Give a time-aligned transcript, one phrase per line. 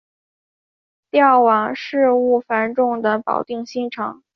[1.11, 4.23] 调往事务繁重的保定新城。